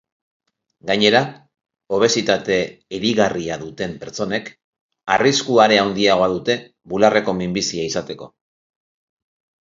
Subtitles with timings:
[0.91, 1.19] Gainera,
[1.97, 2.55] obesitate
[2.99, 4.49] erigarria duten pertsonek
[5.17, 6.55] arrisku are handiagoa dute
[6.95, 8.31] bularreko minbizia izateko.